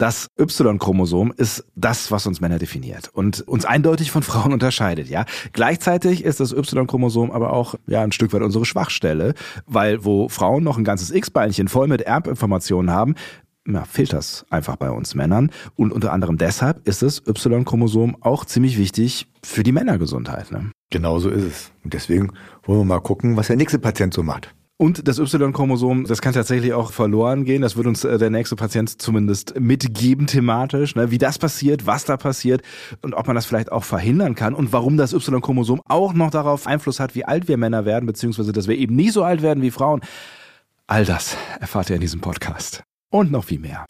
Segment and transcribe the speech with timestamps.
[0.00, 5.26] Das Y-Chromosom ist das, was uns Männer definiert und uns eindeutig von Frauen unterscheidet, ja.
[5.52, 9.34] Gleichzeitig ist das Y-Chromosom aber auch, ja, ein Stück weit unsere Schwachstelle,
[9.66, 13.14] weil wo Frauen noch ein ganzes X-Beinchen voll mit Erbinformationen haben,
[13.68, 15.50] ja, fehlt das einfach bei uns Männern.
[15.76, 20.50] Und unter anderem deshalb ist das Y-Chromosom auch ziemlich wichtig für die Männergesundheit.
[20.50, 20.70] Ne?
[20.88, 21.72] Genau so ist es.
[21.84, 22.32] Und deswegen
[22.62, 24.54] wollen wir mal gucken, was der nächste Patient so macht.
[24.80, 27.60] Und das Y-Chromosom, das kann tatsächlich auch verloren gehen.
[27.60, 31.10] Das wird uns äh, der nächste Patient zumindest mitgeben thematisch, ne?
[31.10, 32.62] wie das passiert, was da passiert
[33.02, 36.66] und ob man das vielleicht auch verhindern kann und warum das Y-Chromosom auch noch darauf
[36.66, 39.62] Einfluss hat, wie alt wir Männer werden, beziehungsweise dass wir eben nie so alt werden
[39.62, 40.00] wie Frauen.
[40.86, 42.82] All das erfahrt ihr in diesem Podcast.
[43.10, 43.84] Und noch viel mehr.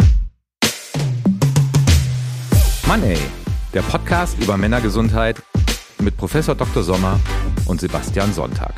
[2.88, 3.16] Mann ey,
[3.74, 5.40] der Podcast über Männergesundheit
[6.00, 6.82] mit Professor Dr.
[6.82, 7.20] Sommer
[7.66, 8.74] und Sebastian Sonntag.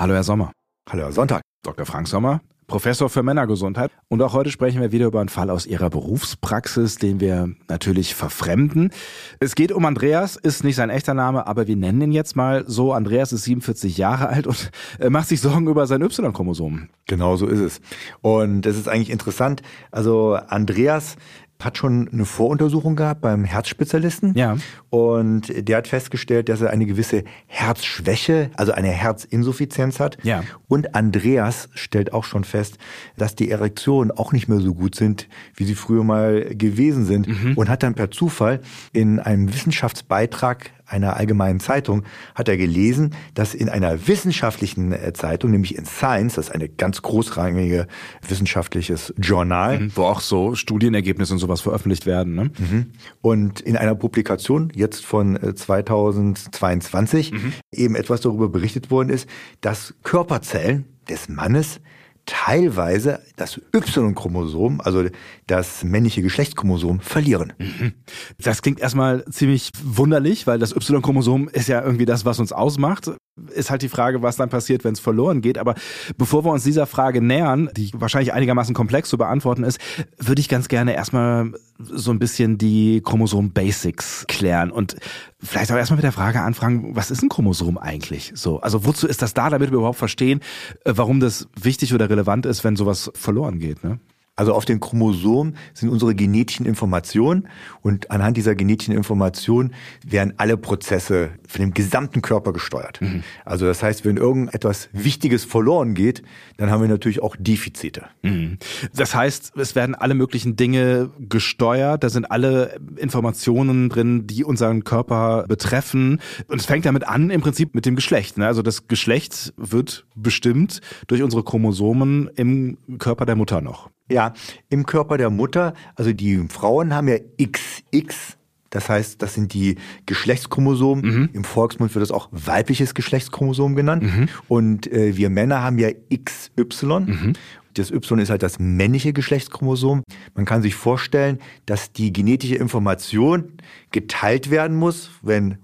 [0.00, 0.52] Hallo Herr Sommer.
[0.88, 1.42] Hallo Herr Sonntag.
[1.62, 1.84] Dr.
[1.84, 3.90] Frank Sommer, Professor für Männergesundheit.
[4.08, 8.14] Und auch heute sprechen wir wieder über einen Fall aus Ihrer Berufspraxis, den wir natürlich
[8.14, 8.92] verfremden.
[9.40, 12.64] Es geht um Andreas, ist nicht sein echter Name, aber wir nennen ihn jetzt mal
[12.66, 12.94] so.
[12.94, 14.70] Andreas ist 47 Jahre alt und
[15.10, 16.88] macht sich Sorgen über sein Y-Chromosom.
[17.06, 17.80] Genau so ist es.
[18.22, 19.60] Und das ist eigentlich interessant.
[19.90, 21.16] Also Andreas
[21.60, 24.34] hat schon eine Voruntersuchung gehabt beim Herzspezialisten.
[24.34, 24.56] Ja.
[24.88, 30.18] Und der hat festgestellt, dass er eine gewisse Herzschwäche, also eine Herzinsuffizienz hat.
[30.22, 30.42] Ja.
[30.68, 32.78] Und Andreas stellt auch schon fest,
[33.16, 37.28] dass die Erektionen auch nicht mehr so gut sind, wie sie früher mal gewesen sind.
[37.28, 37.54] Mhm.
[37.56, 38.60] Und hat dann per Zufall
[38.92, 45.52] in einem Wissenschaftsbeitrag einer allgemeinen Zeitung hat er gelesen, dass in einer wissenschaftlichen äh, Zeitung,
[45.52, 47.86] nämlich in Science, das ist eine ganz großrangige
[48.26, 52.34] wissenschaftliches Journal, mhm, wo auch so Studienergebnisse und sowas veröffentlicht werden.
[52.34, 52.50] Ne?
[52.58, 52.86] Mhm.
[53.22, 57.52] Und in einer Publikation jetzt von 2022 äh, mhm.
[57.72, 59.28] eben etwas darüber berichtet worden ist,
[59.60, 61.80] dass Körperzellen des Mannes
[62.26, 65.04] teilweise das Y-Chromosom, also
[65.46, 67.52] das männliche Geschlechtschromosom, verlieren.
[67.58, 67.92] Mhm.
[68.38, 73.10] Das klingt erstmal ziemlich wunderlich, weil das Y-Chromosom ist ja irgendwie das, was uns ausmacht.
[73.54, 75.56] Ist halt die Frage, was dann passiert, wenn es verloren geht.
[75.56, 75.74] Aber
[76.18, 79.78] bevor wir uns dieser Frage nähern, die wahrscheinlich einigermaßen komplex zu beantworten ist,
[80.18, 84.96] würde ich ganz gerne erstmal so ein bisschen die Chromosom-Basics klären und
[85.38, 88.32] vielleicht auch erstmal mit der Frage anfangen, was ist ein Chromosom eigentlich?
[88.34, 90.40] So, also wozu ist das da, damit wir überhaupt verstehen,
[90.84, 94.00] äh, warum das wichtig oder relevant ist, wenn sowas verloren geht, ne?
[94.40, 97.46] Also auf den Chromosomen sind unsere genetischen Informationen
[97.82, 103.02] und anhand dieser genetischen Informationen werden alle Prozesse von dem gesamten Körper gesteuert.
[103.02, 103.22] Mhm.
[103.44, 106.22] Also das heißt, wenn irgendetwas Wichtiges verloren geht,
[106.56, 108.06] dann haben wir natürlich auch Defizite.
[108.22, 108.56] Mhm.
[108.96, 114.84] Das heißt, es werden alle möglichen Dinge gesteuert, da sind alle Informationen drin, die unseren
[114.84, 116.18] Körper betreffen.
[116.48, 118.38] Und es fängt damit an, im Prinzip mit dem Geschlecht.
[118.38, 118.46] Ne?
[118.46, 123.90] Also das Geschlecht wird bestimmt durch unsere Chromosomen im Körper der Mutter noch.
[124.10, 124.34] Ja,
[124.68, 128.36] im Körper der Mutter, also die Frauen haben ja XX,
[128.70, 129.76] das heißt, das sind die
[130.06, 131.04] Geschlechtschromosomen.
[131.04, 131.28] Mhm.
[131.32, 134.04] Im Volksmund wird das auch weibliches Geschlechtschromosom genannt.
[134.04, 134.28] Mhm.
[134.48, 137.00] Und äh, wir Männer haben ja XY.
[137.00, 137.32] Mhm.
[137.74, 140.02] Das Y ist halt das männliche Geschlechtschromosom.
[140.34, 143.52] Man kann sich vorstellen, dass die genetische Information
[143.90, 145.58] geteilt werden muss, wenn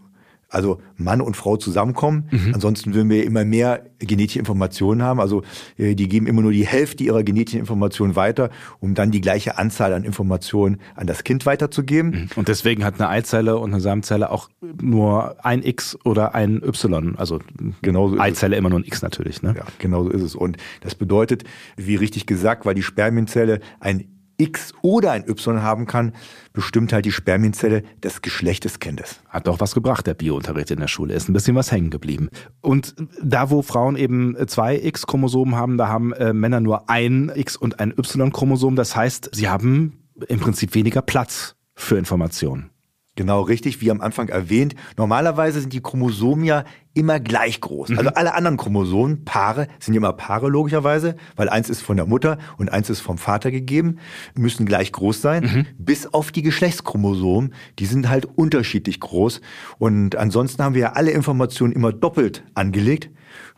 [0.49, 2.29] also Mann und Frau zusammenkommen.
[2.31, 2.55] Mhm.
[2.55, 5.21] Ansonsten würden wir immer mehr genetische Informationen haben.
[5.21, 5.43] Also
[5.77, 9.59] äh, die geben immer nur die Hälfte ihrer genetischen Informationen weiter, um dann die gleiche
[9.59, 12.11] Anzahl an Informationen an das Kind weiterzugeben.
[12.11, 12.29] Mhm.
[12.37, 14.49] Und deswegen hat eine Eizelle und eine Samenzelle auch
[14.81, 17.17] nur ein X oder ein Y.
[17.17, 17.41] Also
[17.83, 19.43] genauso Eizelle immer nur ein X natürlich.
[19.43, 19.55] Ne?
[19.57, 20.35] Ja, genau so ist es.
[20.35, 21.45] Und das bedeutet,
[21.77, 26.13] wie richtig gesagt, weil die Spermienzelle ein X oder ein Y haben kann,
[26.57, 29.21] bestimmt halt die Spermienzelle das Geschlecht des Kindes.
[29.29, 31.13] Hat doch was gebracht, der Biounterricht in der Schule.
[31.13, 32.31] Ist ein bisschen was hängen geblieben.
[32.63, 37.57] Und da, wo Frauen eben zwei X-Chromosomen haben, da haben äh, Männer nur ein X-
[37.57, 38.75] und ein Y-Chromosom.
[38.75, 42.71] Das heißt, sie haben im Prinzip weniger Platz für Informationen.
[43.17, 44.75] Genau, richtig, wie am Anfang erwähnt.
[44.99, 47.89] Normalerweise sind die Chromosomen ja immer gleich groß.
[47.89, 47.99] Mhm.
[47.99, 52.05] Also alle anderen Chromosomen, Paare, sind ja immer Paare logischerweise, weil eins ist von der
[52.07, 53.99] Mutter und eins ist vom Vater gegeben,
[54.35, 55.67] müssen gleich groß sein, mhm.
[55.79, 59.41] bis auf die Geschlechtschromosomen, die sind halt unterschiedlich groß.
[59.79, 63.11] Und ansonsten haben wir ja alle Informationen immer doppelt angelegt.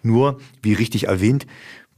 [0.02, 1.46] Nur, wie richtig erwähnt,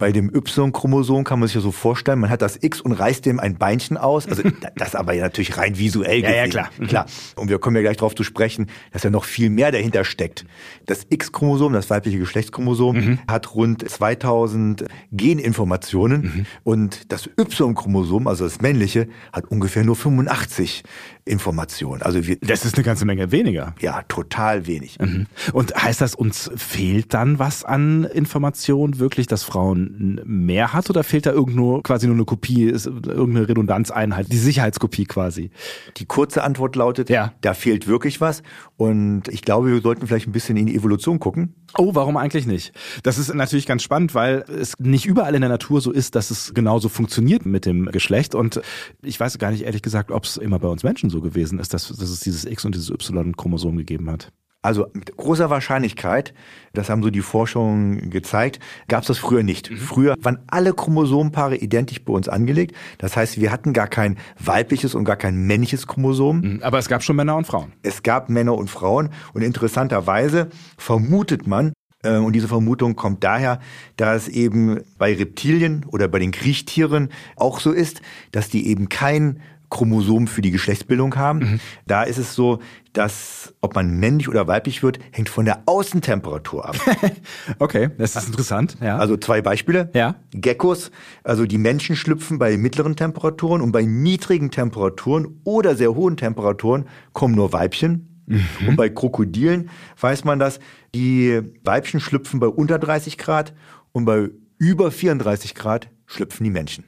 [0.01, 3.27] bei dem Y-Chromosom kann man sich ja so vorstellen, man hat das X und reißt
[3.27, 4.27] dem ein Beinchen aus.
[4.27, 4.43] Also
[4.77, 6.37] das aber ja natürlich rein visuell gesehen.
[6.37, 6.71] Ja, ja, klar.
[6.79, 6.87] Mhm.
[6.87, 7.07] klar.
[7.37, 10.47] Und wir kommen ja gleich darauf zu sprechen, dass ja noch viel mehr dahinter steckt.
[10.87, 13.19] Das X-Chromosom, das weibliche Geschlechtschromosom, mhm.
[13.29, 16.47] hat rund 2000 Geninformationen mhm.
[16.65, 20.83] und das Y-Chromosom, also das männliche, hat ungefähr nur 85
[21.25, 22.03] Informationen.
[22.03, 23.75] Also wir, das ist eine ganze Menge weniger.
[23.81, 24.99] Ja, total wenig.
[24.99, 25.27] Mhm.
[25.53, 31.05] Und heißt das, uns fehlt dann was an Informationen wirklich, dass Frauen mehr hat oder
[31.05, 35.51] fehlt da irgendwo quasi nur eine Kopie, ist irgendeine Redundanzeinheit, die Sicherheitskopie quasi?
[35.97, 37.33] Die kurze Antwort lautet, ja.
[37.41, 38.43] da fehlt wirklich was.
[38.77, 41.55] Und ich glaube, wir sollten vielleicht ein bisschen in die Evolution gucken.
[41.77, 42.73] Oh, warum eigentlich nicht?
[43.03, 46.31] Das ist natürlich ganz spannend, weil es nicht überall in der Natur so ist, dass
[46.31, 48.35] es genauso funktioniert mit dem Geschlecht.
[48.35, 48.61] Und
[49.03, 51.75] ich weiß gar nicht ehrlich gesagt, ob es immer bei uns Menschen so gewesen ist,
[51.75, 54.33] dass, dass es dieses X und dieses Y-Chromosom gegeben hat.
[54.63, 56.35] Also mit großer Wahrscheinlichkeit,
[56.75, 59.71] das haben so die Forschungen gezeigt, gab es das früher nicht.
[59.71, 59.77] Mhm.
[59.79, 62.77] Früher waren alle Chromosomenpaare identisch bei uns angelegt.
[62.99, 66.41] Das heißt, wir hatten gar kein weibliches und gar kein männliches Chromosom.
[66.41, 66.63] Mhm.
[66.63, 67.73] Aber es gab schon Männer und Frauen.
[67.83, 69.09] Es gab Männer und Frauen.
[69.33, 71.73] Und interessanterweise vermutet man,
[72.03, 73.61] äh, und diese Vermutung kommt daher,
[73.97, 79.41] dass eben bei Reptilien oder bei den Kriechtieren auch so ist, dass die eben kein
[79.71, 81.39] Chromosom für die Geschlechtsbildung haben.
[81.39, 81.61] Mhm.
[81.87, 82.59] Da ist es so,
[82.93, 86.77] dass ob man männlich oder weiblich wird, hängt von der Außentemperatur ab.
[87.59, 88.77] okay, das ist interessant.
[88.81, 88.99] Ja.
[88.99, 89.91] Also zwei Beispiele.
[89.95, 90.17] Ja.
[90.33, 90.91] Geckos,
[91.23, 96.87] also die Menschen schlüpfen bei mittleren Temperaturen und bei niedrigen Temperaturen oder sehr hohen Temperaturen
[97.13, 98.25] kommen nur Weibchen.
[98.27, 98.69] Mhm.
[98.69, 99.71] Und bei Krokodilen
[100.01, 100.59] weiß man das,
[100.95, 103.55] die Weibchen schlüpfen bei unter 30 Grad
[103.93, 106.85] und bei über 34 Grad schlüpfen die Menschen.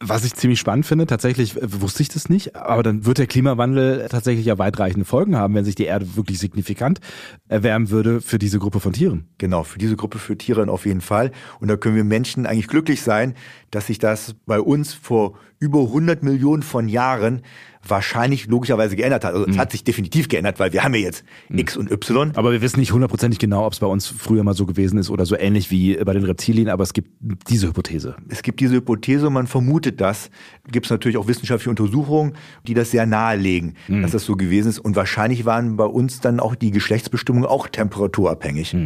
[0.00, 3.26] Was ich ziemlich spannend finde, tatsächlich äh, wusste ich das nicht, aber dann wird der
[3.26, 7.00] Klimawandel tatsächlich ja weitreichende Folgen haben, wenn sich die Erde wirklich signifikant
[7.48, 9.26] erwärmen würde für diese Gruppe von Tieren.
[9.38, 11.32] Genau, für diese Gruppe für Tiere auf jeden Fall.
[11.58, 13.34] Und da können wir Menschen eigentlich glücklich sein,
[13.72, 17.42] dass sich das bei uns vor über 100 Millionen von Jahren
[17.86, 19.34] wahrscheinlich logischerweise geändert hat.
[19.34, 19.52] Also mhm.
[19.52, 21.58] es hat sich definitiv geändert, weil wir haben ja jetzt mhm.
[21.58, 22.32] X und Y.
[22.34, 25.10] Aber wir wissen nicht hundertprozentig genau, ob es bei uns früher mal so gewesen ist
[25.10, 27.10] oder so ähnlich wie bei den Reptilien, aber es gibt
[27.48, 28.16] diese Hypothese.
[28.28, 30.30] Es gibt diese Hypothese und man vermutet das.
[30.70, 32.34] Gibt es natürlich auch wissenschaftliche Untersuchungen,
[32.66, 34.02] die das sehr nahelegen, mhm.
[34.02, 34.78] dass das so gewesen ist.
[34.78, 38.76] Und wahrscheinlich waren bei uns dann auch die Geschlechtsbestimmungen auch temperaturabhängig.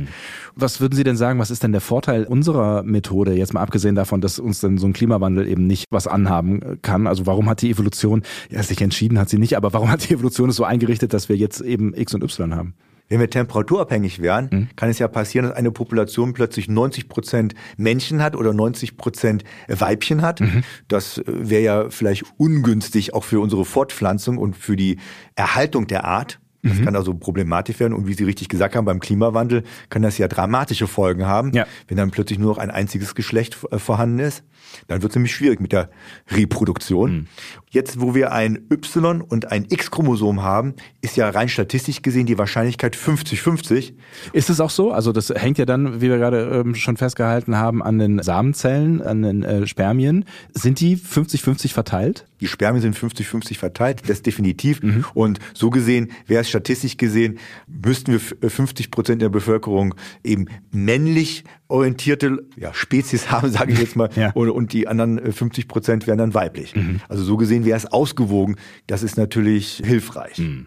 [0.55, 3.95] Was würden Sie denn sagen, was ist denn der Vorteil unserer Methode, jetzt mal abgesehen
[3.95, 7.07] davon, dass uns dann so ein Klimawandel eben nicht was anhaben kann?
[7.07, 10.15] Also warum hat die Evolution, ja, sich entschieden hat sie nicht, aber warum hat die
[10.15, 12.75] Evolution es so eingerichtet, dass wir jetzt eben X und Y haben?
[13.13, 14.69] Wenn wir temperaturabhängig wären, mhm.
[14.75, 19.45] kann es ja passieren, dass eine Population plötzlich 90 Prozent Männchen hat oder 90 Prozent
[19.69, 20.41] Weibchen hat.
[20.41, 20.63] Mhm.
[20.89, 24.99] Das äh, wäre ja vielleicht ungünstig auch für unsere Fortpflanzung und für die
[25.35, 26.41] Erhaltung der Art.
[26.63, 26.85] Das mhm.
[26.85, 27.93] kann also problematisch werden.
[27.93, 31.67] Und wie Sie richtig gesagt haben, beim Klimawandel kann das ja dramatische Folgen haben, ja.
[31.89, 34.45] wenn dann plötzlich nur noch ein einziges Geschlecht äh, vorhanden ist.
[34.87, 35.91] Dann wird es nämlich schwierig mit der
[36.31, 37.13] Reproduktion.
[37.13, 37.27] Mhm.
[37.71, 42.39] Jetzt, wo wir ein Y und ein X-Chromosom haben, ist ja rein statistisch gesehen die
[42.39, 43.95] Wahrscheinlichkeit 50-50.
[44.33, 44.93] Ist es auch so?
[44.93, 49.03] Also das hängt ja dann, wie wir gerade ähm, schon festgehalten haben, an den Samenzellen,
[49.03, 50.25] an den äh, Spermien.
[50.55, 52.27] Sind die 50-50 verteilt?
[52.43, 54.83] Die Spermien sind 50-50 verteilt, das definitiv.
[54.83, 55.05] Mhm.
[55.15, 59.95] Und so gesehen wäre es statistisch gesehen, müssten wir 50 Prozent der Bevölkerung
[60.25, 64.33] eben männlich orientierte ja, Spezies haben, sage ich jetzt mal, ja.
[64.33, 66.75] und, und, die anderen 50 Prozent wären dann weiblich.
[66.75, 67.01] Mhm.
[67.09, 68.57] Also so gesehen wäre es ausgewogen.
[68.89, 70.39] Das ist natürlich hilfreich.
[70.39, 70.67] Mhm.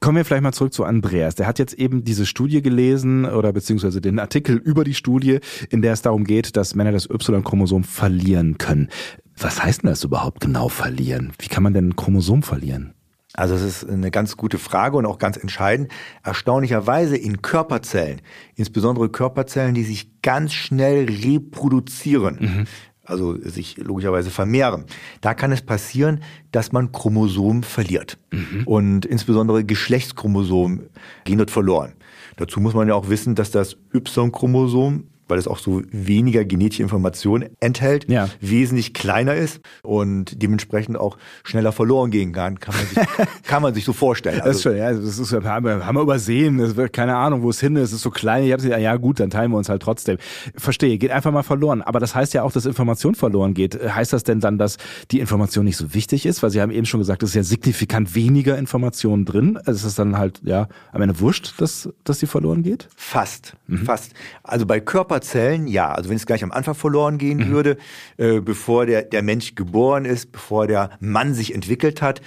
[0.00, 1.36] Kommen wir vielleicht mal zurück zu Andreas.
[1.36, 5.38] Der hat jetzt eben diese Studie gelesen oder beziehungsweise den Artikel über die Studie,
[5.70, 8.88] in der es darum geht, dass Männer das Y-Chromosom verlieren können.
[9.36, 11.32] Was heißt denn das überhaupt genau verlieren?
[11.38, 12.94] Wie kann man denn ein Chromosom verlieren?
[13.34, 15.90] Also das ist eine ganz gute Frage und auch ganz entscheidend.
[16.22, 18.20] Erstaunlicherweise in Körperzellen,
[18.56, 22.64] insbesondere Körperzellen, die sich ganz schnell reproduzieren, mhm.
[23.04, 24.84] also sich logischerweise vermehren,
[25.22, 28.18] da kann es passieren, dass man Chromosomen verliert.
[28.32, 28.64] Mhm.
[28.66, 30.90] Und insbesondere Geschlechtschromosomen
[31.24, 31.94] gehen dort verloren.
[32.36, 36.82] Dazu muss man ja auch wissen, dass das Y-Chromosom weil es auch so weniger genetische
[36.82, 38.28] Informationen enthält, ja.
[38.42, 43.72] wesentlich kleiner ist und dementsprechend auch schneller verloren gehen kann, kann man sich, kann man
[43.72, 44.42] sich so vorstellen.
[44.42, 47.48] Also, das ist schon, ja, das ist, haben wir übersehen, das wird, keine Ahnung, wo
[47.48, 49.56] es hin ist, es ist so klein, ich habe gesagt, ja gut, dann teilen wir
[49.56, 50.18] uns halt trotzdem.
[50.54, 53.80] Verstehe, geht einfach mal verloren, aber das heißt ja auch, dass Information verloren geht.
[53.82, 54.76] Heißt das denn dann, dass
[55.12, 56.42] die Information nicht so wichtig ist?
[56.42, 59.56] Weil Sie haben eben schon gesagt, es ist ja signifikant weniger Information drin.
[59.56, 62.90] Also ist es dann halt, ja, am Ende wurscht, dass, dass die verloren geht?
[62.96, 63.78] Fast, mhm.
[63.78, 64.12] fast.
[64.42, 65.92] Also bei Körper Zellen, ja.
[65.92, 67.50] Also wenn es gleich am Anfang verloren gehen mhm.
[67.50, 67.76] würde,
[68.16, 72.20] äh, bevor der, der Mensch geboren ist, bevor der Mann sich entwickelt hat,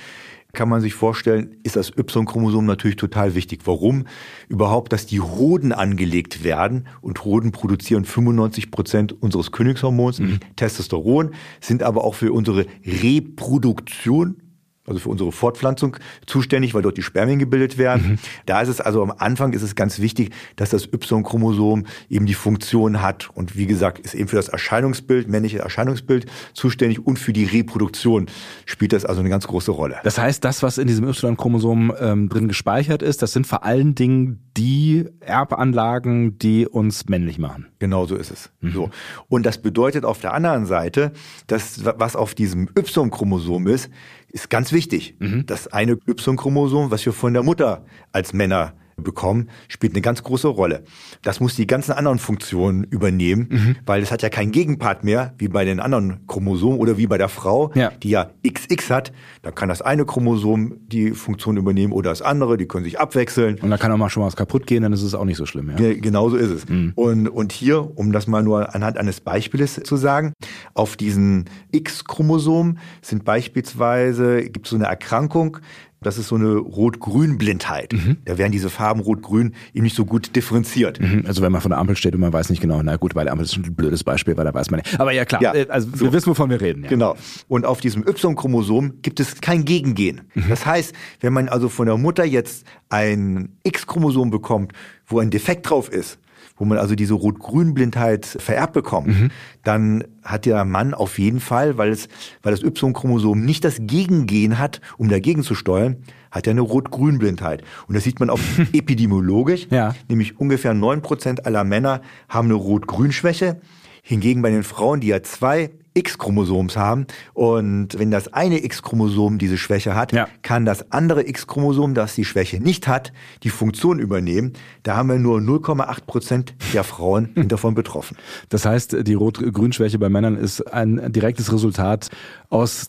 [0.56, 3.62] kann man sich vorstellen, ist das Y-Chromosom natürlich total wichtig.
[3.66, 4.06] Warum?
[4.48, 10.40] Überhaupt, dass die Hoden angelegt werden und Hoden produzieren 95 Prozent unseres Königshormons, mhm.
[10.56, 14.38] Testosteron, sind aber auch für unsere Reproduktion
[14.86, 18.12] also für unsere Fortpflanzung zuständig, weil dort die Spermien gebildet werden.
[18.12, 18.20] Mhm.
[18.46, 22.34] Da ist es also am Anfang ist es ganz wichtig, dass das Y-Chromosom eben die
[22.34, 27.34] Funktion hat und wie gesagt, ist eben für das Erscheinungsbild, männliche Erscheinungsbild zuständig und für
[27.34, 28.28] die Reproduktion
[28.66, 29.98] spielt das also eine ganz große Rolle.
[30.04, 33.96] Das heißt, das, was in diesem Y-Chromosom ähm, drin gespeichert ist, das sind vor allen
[33.96, 37.68] Dingen die Erbanlagen, die uns männlich machen.
[37.80, 38.52] Genau so ist es.
[38.62, 38.72] Mhm.
[38.72, 38.90] So.
[39.28, 41.12] Und das bedeutet auf der anderen Seite,
[41.48, 43.90] dass was auf diesem Y-Chromosom ist,
[44.36, 45.16] ist ganz wichtig.
[45.20, 45.46] Mhm.
[45.46, 50.48] Das eine Y-Chromosom, was wir von der Mutter als Männer bekommen, spielt eine ganz große
[50.48, 50.84] Rolle.
[51.22, 53.76] Das muss die ganzen anderen Funktionen übernehmen, mhm.
[53.86, 57.18] weil es hat ja keinen Gegenpart mehr, wie bei den anderen Chromosomen oder wie bei
[57.18, 57.92] der Frau, ja.
[58.02, 59.12] die ja XX hat.
[59.42, 63.60] Da kann das eine Chromosom die Funktion übernehmen oder das andere, die können sich abwechseln.
[63.62, 65.46] Und da kann auch mal schon was kaputt gehen, dann ist es auch nicht so
[65.46, 65.72] schlimm.
[65.78, 65.94] Ja.
[65.94, 66.70] Genauso ist es.
[66.70, 66.94] Mhm.
[66.96, 70.34] Und, und hier, um das mal nur anhand eines Beispieles zu sagen,
[70.74, 75.58] auf diesen X-Chromosom sind beispielsweise, gibt es so eine Erkrankung,
[76.02, 77.94] das ist so eine Rot-Grün-Blindheit.
[77.94, 78.18] Mhm.
[78.26, 81.00] Da werden diese Farben Rot-Grün eben nicht so gut differenziert.
[81.00, 81.24] Mhm.
[81.26, 83.24] Also wenn man von der Ampel steht und man weiß nicht genau, na gut, bei
[83.24, 85.00] der Ampel ist ein blödes Beispiel, weil da weiß man nicht.
[85.00, 86.84] Aber ja klar, ja, äh, also wir wissen, wovon wir reden.
[86.84, 86.90] Ja.
[86.90, 87.16] Genau.
[87.48, 90.22] Und auf diesem Y-Chromosom gibt es kein Gegengehen.
[90.36, 90.46] Mhm.
[90.50, 94.74] Das heißt, wenn man also von der Mutter jetzt ein X-Chromosom bekommt,
[95.08, 96.20] wo ein Defekt drauf ist,
[96.58, 99.32] wo man also diese Rot-Grün-Blindheit vererbt bekommt, mhm.
[99.64, 102.08] dann hat der Mann auf jeden Fall, weil es,
[102.44, 105.98] weil das Y-Chromosom nicht das Gegengen hat, um dagegen zu steuern,
[106.32, 107.64] hat er eine Rot-Grün-Blindheit.
[107.88, 108.40] Und das sieht man auch
[108.74, 109.96] epidemiologisch, ja.
[110.10, 113.60] nämlich ungefähr neun Prozent aller Männer haben eine Rot-Grün-Schwäche.
[114.02, 117.08] Hingegen bei den Frauen, die ja zwei X-Chromosoms haben.
[117.34, 120.28] Und wenn das eine X-Chromosom diese Schwäche hat, ja.
[120.44, 124.54] kann das andere X-Chromosom, das die Schwäche nicht hat, die Funktion übernehmen.
[124.84, 127.48] Da haben wir nur 0,8 Prozent der Frauen hm.
[127.48, 128.18] davon betroffen.
[128.50, 132.10] Das heißt, die Rot-Grün-Schwäche bei Männern ist ein direktes Resultat
[132.50, 132.88] aus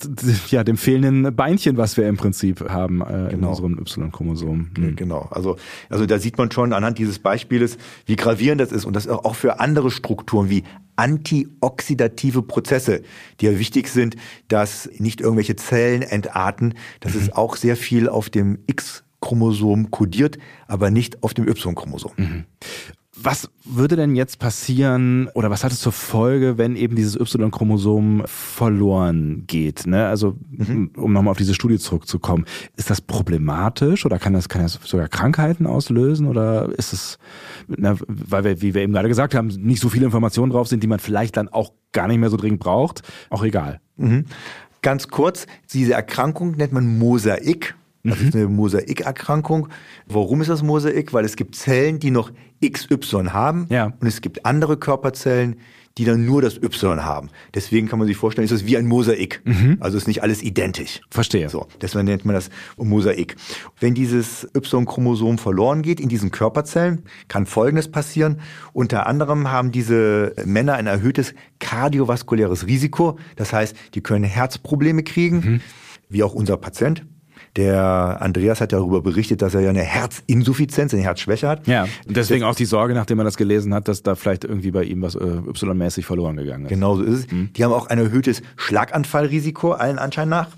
[0.48, 3.30] ja, dem fehlenden Beinchen, was wir im Prinzip haben äh, genau.
[3.30, 4.70] in unserem Y-Chromosom.
[4.76, 4.96] Hm.
[4.96, 5.28] Genau.
[5.30, 5.56] Also,
[5.88, 9.36] also da sieht man schon anhand dieses Beispieles, wie gravierend das ist und das auch
[9.36, 10.64] für andere Strukturen wie
[10.97, 13.03] antioxidative Prozesse,
[13.41, 14.17] die ja wichtig sind,
[14.49, 16.75] dass nicht irgendwelche Zellen entarten.
[17.00, 17.21] Das mhm.
[17.21, 22.12] ist auch sehr viel auf dem X-Chromosom kodiert, aber nicht auf dem Y-Chromosom.
[22.17, 22.45] Mhm.
[23.18, 28.23] Was würde denn jetzt passieren oder was hat es zur Folge, wenn eben dieses Y-Chromosom
[28.26, 29.87] verloren geht?
[29.87, 30.06] Ne?
[30.06, 30.90] Also, mhm.
[30.96, 32.44] um nochmal auf diese Studie zurückzukommen,
[32.76, 37.18] ist das problematisch oder kann das, kann das sogar Krankheiten auslösen oder ist es,
[37.68, 40.82] na, weil wir, wie wir eben gerade gesagt haben, nicht so viele Informationen drauf sind,
[40.82, 43.80] die man vielleicht dann auch gar nicht mehr so dringend braucht, auch egal.
[43.96, 44.26] Mhm.
[44.82, 47.75] Ganz kurz, diese Erkrankung nennt man Mosaik.
[48.06, 48.28] Das mhm.
[48.28, 49.68] ist eine Mosaikerkrankung.
[50.06, 51.12] Warum ist das Mosaik?
[51.12, 52.30] Weil es gibt Zellen, die noch
[52.64, 53.92] XY haben ja.
[54.00, 55.56] und es gibt andere Körperzellen,
[55.98, 57.30] die dann nur das Y haben.
[57.54, 59.40] Deswegen kann man sich vorstellen, ist das wie ein Mosaik.
[59.44, 59.78] Mhm.
[59.80, 61.00] Also ist nicht alles identisch.
[61.10, 61.48] Verstehe.
[61.48, 63.36] So, deswegen nennt man das Mosaik.
[63.80, 68.40] Wenn dieses Y-Chromosom verloren geht in diesen Körperzellen, kann Folgendes passieren.
[68.75, 73.18] Unter anderem haben diese Männer ein erhöhtes kardiovaskuläres Risiko.
[73.36, 75.60] Das heißt, die können Herzprobleme kriegen, mhm.
[76.10, 77.06] wie auch unser Patient.
[77.56, 81.66] Der Andreas hat darüber berichtet, dass er ja eine Herzinsuffizienz, eine Herzschwäche hat.
[81.66, 84.70] Ja, und deswegen auch die Sorge, nachdem er das gelesen hat, dass da vielleicht irgendwie
[84.70, 86.70] bei ihm was äh, Y-mäßig verloren gegangen ist.
[86.70, 87.32] Genau so ist es.
[87.32, 87.50] Mhm.
[87.56, 90.48] Die haben auch ein erhöhtes Schlaganfallrisiko, allen Anschein nach.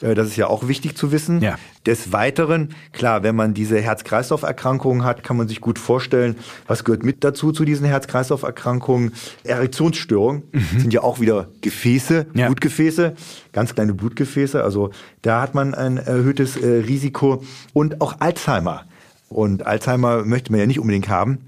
[0.00, 1.40] Äh, das ist ja auch wichtig zu wissen.
[1.40, 1.58] Ja.
[1.86, 7.04] Des Weiteren, klar, wenn man diese Herz-Kreislauf-Erkrankungen hat, kann man sich gut vorstellen, was gehört
[7.04, 9.12] mit dazu zu diesen Herz-Kreislauf-Erkrankungen.
[9.44, 10.80] Erektionsstörungen mhm.
[10.80, 12.46] sind ja auch wieder Gefäße, ja.
[12.46, 13.14] Blutgefäße,
[13.52, 14.62] ganz kleine Blutgefäße.
[14.62, 14.90] Also
[15.22, 18.84] da hat man ein erhöhtes äh, Risiko und auch Alzheimer.
[19.28, 21.38] Und Alzheimer möchte man ja nicht unbedingt haben.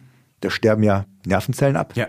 [0.41, 2.09] Da sterben ja Nervenzellen ab ja.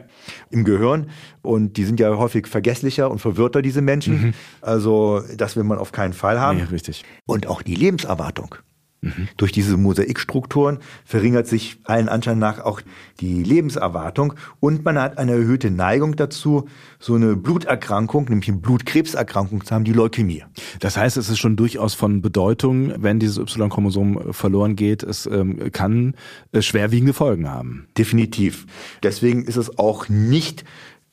[0.50, 1.10] im Gehirn
[1.42, 4.22] und die sind ja häufig vergesslicher und verwirrter, diese Menschen.
[4.22, 4.34] Mhm.
[4.62, 6.58] Also das will man auf keinen Fall haben.
[6.58, 7.04] Nee, richtig.
[7.26, 8.56] Und auch die Lebenserwartung.
[9.02, 9.30] Mhm.
[9.38, 12.82] Durch diese Mosaikstrukturen verringert sich allen Anschein nach auch
[13.22, 16.68] die Lebenserwartung und man hat eine erhöhte Neigung dazu,
[17.00, 20.44] so eine Bluterkrankung, nämlich eine Blutkrebserkrankung zu haben, die Leukämie.
[20.80, 25.72] Das heißt, es ist schon durchaus von Bedeutung, wenn dieses Y-Chromosom verloren geht, es ähm,
[25.72, 26.16] kann
[26.52, 27.88] äh, schwerwiegende Folgen haben.
[27.98, 28.66] Definitiv.
[29.04, 30.66] Deswegen ist es auch nicht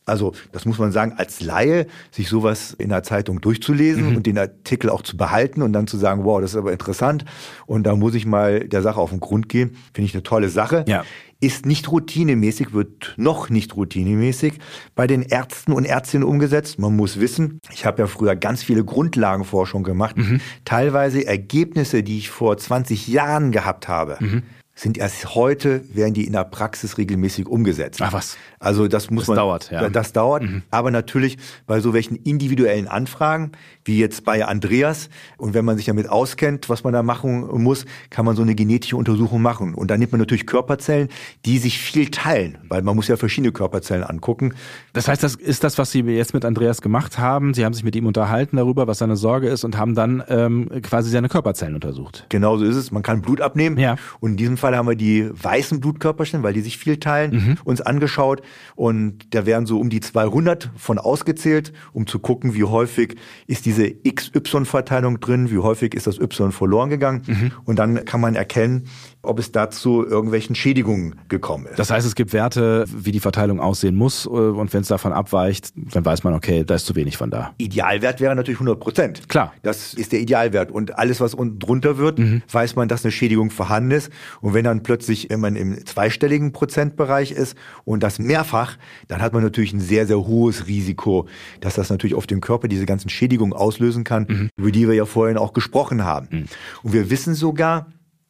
[0.07, 4.17] also, das muss man sagen, als Laie, sich sowas in der Zeitung durchzulesen mhm.
[4.17, 7.25] und den Artikel auch zu behalten und dann zu sagen, wow, das ist aber interessant
[7.67, 10.49] und da muss ich mal der Sache auf den Grund gehen, finde ich eine tolle
[10.49, 10.85] Sache.
[10.87, 11.05] Ja.
[11.41, 14.55] Ist nicht routinemäßig, wird noch nicht routinemäßig
[14.95, 16.79] bei den Ärzten und Ärztinnen umgesetzt.
[16.79, 20.41] Man muss wissen, ich habe ja früher ganz viele Grundlagenforschung gemacht, mhm.
[20.65, 24.17] teilweise Ergebnisse, die ich vor 20 Jahren gehabt habe.
[24.21, 24.45] Mhm
[24.78, 28.00] sind erst heute, werden die in der Praxis regelmäßig umgesetzt.
[28.02, 28.37] Ach was.
[28.61, 29.37] Also das muss Das man.
[29.38, 29.88] dauert, ja.
[29.88, 30.45] Das dauert.
[30.71, 33.52] Aber natürlich bei so welchen individuellen Anfragen,
[33.87, 37.87] wie jetzt bei Andreas, und wenn man sich damit auskennt, was man da machen muss,
[38.11, 39.75] kann man so eine genetische Untersuchung machen.
[39.75, 41.09] Und dann nimmt man natürlich Körperzellen,
[41.47, 44.52] die sich viel teilen, weil man muss ja verschiedene Körperzellen angucken.
[44.92, 47.54] Das heißt, das ist das, was Sie jetzt mit Andreas gemacht haben.
[47.54, 50.68] Sie haben sich mit ihm unterhalten darüber, was seine Sorge ist und haben dann ähm,
[50.83, 52.26] quasi seine Körperzellen untersucht.
[52.28, 52.90] Genauso ist es.
[52.90, 53.78] Man kann Blut abnehmen.
[53.78, 53.97] Ja.
[54.21, 57.81] Und in diesem Fall haben wir die weißen Blutkörperchen, weil die sich viel teilen, uns
[57.83, 58.41] angeschaut.
[58.75, 63.67] Und da werden so um die 200 von ausgezählt, um zu gucken, wie häufig ist
[63.67, 67.53] diese XY-Verteilung drin, wie häufig ist das Y verloren gegangen.
[67.65, 68.89] Und dann kann man erkennen,
[69.26, 71.78] ob es dazu irgendwelchen Schädigungen gekommen ist.
[71.78, 75.12] Das heißt, es gibt Werte, wie die Verteilung aussehen muss äh, und wenn es davon
[75.12, 77.54] abweicht, dann weiß man, okay, da ist zu wenig von da.
[77.59, 79.28] Idealwert wäre natürlich 100 Prozent.
[79.28, 79.52] Klar.
[79.62, 80.71] Das ist der Idealwert.
[80.71, 82.18] Und alles, was unten drunter wird,
[82.50, 84.11] weiß man, dass eine Schädigung vorhanden ist.
[84.40, 88.76] Und wenn dann plötzlich, wenn man im zweistelligen Prozentbereich ist und das mehrfach,
[89.09, 91.26] dann hat man natürlich ein sehr, sehr hohes Risiko,
[91.61, 95.04] dass das natürlich auf dem Körper diese ganzen Schädigungen auslösen kann, über die wir ja
[95.04, 96.47] vorhin auch gesprochen haben.
[96.83, 97.87] Und wir wissen sogar,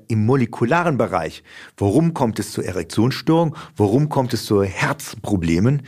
[0.09, 1.43] im molekularen Bereich,
[1.77, 5.83] warum kommt es zu Erektionsstörungen, warum kommt es zu Herzproblemen?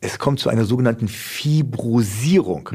[0.00, 2.70] Es kommt zu einer sogenannten Fibrosierung.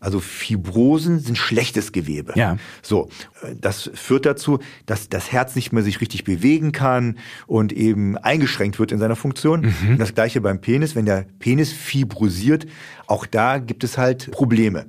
[0.00, 2.32] Also Fibrosen sind schlechtes Gewebe.
[2.34, 2.56] Ja.
[2.82, 3.10] So,
[3.42, 8.16] äh, das führt dazu, dass das Herz nicht mehr sich richtig bewegen kann und eben
[8.16, 9.66] eingeschränkt wird in seiner Funktion.
[9.88, 12.66] Und das gleiche beim Penis, wenn der Penis fibrosiert,
[13.06, 14.86] auch da gibt es halt Probleme.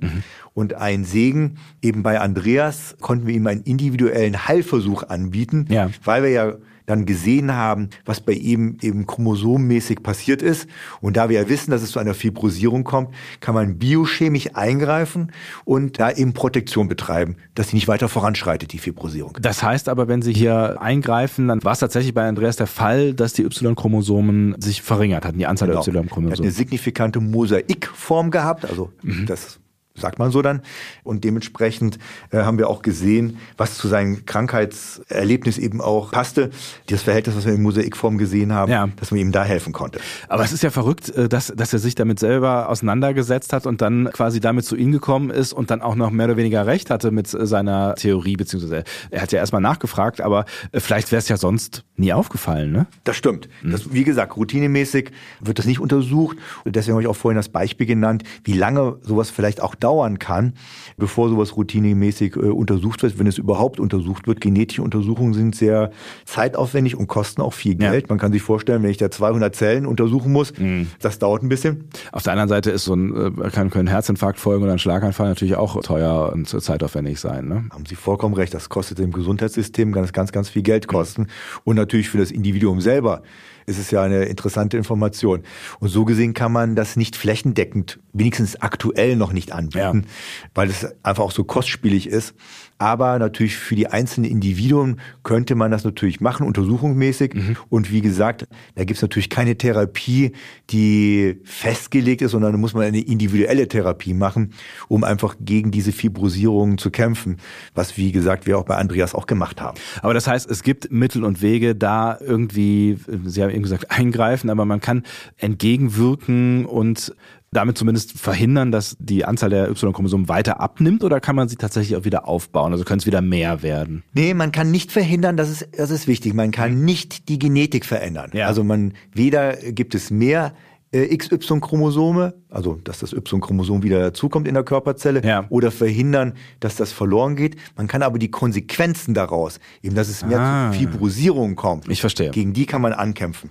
[0.54, 5.90] Und ein Segen, eben bei Andreas konnten wir ihm einen individuellen Heilversuch anbieten, Ja.
[6.04, 6.52] weil wir ja
[6.92, 10.68] dann gesehen haben, was bei ihm eben chromosomenmäßig passiert ist.
[11.00, 15.32] Und da wir ja wissen, dass es zu einer Fibrosierung kommt, kann man biochemisch eingreifen
[15.64, 19.36] und da eben Protektion betreiben, dass sie nicht weiter voranschreitet, die Fibrosierung.
[19.40, 23.14] Das heißt aber, wenn Sie hier eingreifen, dann war es tatsächlich bei Andreas der Fall,
[23.14, 25.82] dass die Y-Chromosomen sich verringert hatten, die Anzahl Genau.
[25.82, 26.50] der Er hat eine Y-Chromosomen.
[26.50, 28.90] signifikante Mosaikform gehabt, also
[29.26, 29.58] das
[29.94, 30.62] sagt man so dann.
[31.04, 31.98] Und dementsprechend
[32.30, 36.50] äh, haben wir auch gesehen, was zu seinem Krankheitserlebnis eben auch passte.
[36.88, 38.88] Das Verhältnis, was wir in Mosaikform gesehen haben, Ja.
[38.96, 40.00] dass man ihm da helfen konnte.
[40.28, 43.82] Aber es ist ja verrückt, äh, dass, dass er sich damit selber auseinandergesetzt hat und
[43.82, 46.90] dann quasi damit zu Ihnen gekommen ist und dann auch noch mehr oder weniger recht
[46.90, 51.18] hatte mit äh, seiner Theorie, beziehungsweise er hat ja erstmal nachgefragt, aber äh, vielleicht wäre
[51.20, 52.86] es ja sonst nie aufgefallen, ne?
[53.04, 53.48] Das stimmt.
[53.62, 56.36] Das, wie gesagt, routinemäßig wird das nicht untersucht.
[56.64, 60.18] Und deswegen habe ich auch vorhin das Beispiel genannt, wie lange sowas vielleicht auch dauern
[60.18, 60.54] kann,
[60.96, 64.40] bevor sowas routinemäßig äh, untersucht wird, wenn es überhaupt untersucht wird.
[64.40, 65.90] Genetische Untersuchungen sind sehr
[66.24, 67.90] zeitaufwendig und kosten auch viel Ja.
[67.90, 68.08] Geld.
[68.08, 70.52] Man kann sich vorstellen, wenn ich da 200 Zellen untersuchen muss,
[71.00, 71.88] das dauert ein bisschen.
[72.12, 75.28] Auf der anderen Seite ist so ein, äh, kann, können Herzinfarkt folgen oder ein Schlaganfall
[75.28, 77.64] natürlich auch teuer und zeitaufwendig sein, ne?
[77.72, 78.54] Haben Sie vollkommen recht.
[78.54, 81.26] Das kostet im Gesundheitssystem ganz, ganz, ganz viel Geld kosten.
[81.64, 83.22] Und natürlich für das Individuum selber
[83.66, 85.42] ist es ja eine interessante Information.
[85.80, 90.06] Und so gesehen kann man das nicht flächendeckend, wenigstens aktuell noch nicht anbieten,
[90.54, 92.34] weil es einfach auch so kostspielig ist.
[92.82, 97.32] Aber natürlich für die einzelnen Individuen könnte man das natürlich machen, untersuchungsmäßig.
[97.68, 100.32] Und wie gesagt, da gibt es natürlich keine Therapie,
[100.70, 104.52] die festgelegt ist, sondern da muss man eine individuelle Therapie machen,
[104.88, 107.36] um einfach gegen diese Fibrosierungen zu kämpfen.
[107.72, 109.78] Was, wie gesagt, wir auch bei Andreas auch gemacht haben.
[110.00, 114.50] Aber das heißt, es gibt Mittel und Wege, da irgendwie, Sie haben eben gesagt, eingreifen,
[114.50, 115.04] aber man kann
[115.36, 117.14] entgegenwirken und
[117.52, 121.96] damit zumindest verhindern, dass die Anzahl der Y-Chromosomen weiter abnimmt oder kann man sie tatsächlich
[121.96, 122.72] auch wieder aufbauen?
[122.72, 124.02] Also können es wieder mehr werden?
[124.14, 127.84] Nee, man kann nicht verhindern, das ist, das ist wichtig, man kann nicht die Genetik
[127.84, 128.30] verändern.
[128.32, 128.46] Ja.
[128.46, 130.54] Also man, weder gibt es mehr
[130.92, 135.44] äh, XY-Chromosome, also dass das Y-Chromosom wieder dazukommt in der Körperzelle, Ja.
[135.48, 137.56] oder verhindern, dass das verloren geht.
[137.76, 140.72] Man kann aber die Konsequenzen daraus, eben dass es mehr Ah.
[140.72, 142.30] zu Fibrosierung kommt, Ich verstehe.
[142.30, 143.50] gegen die kann man ankämpfen.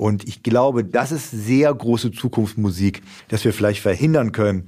[0.00, 4.64] Und ich glaube, das ist sehr große Zukunftsmusik, dass wir vielleicht verhindern können,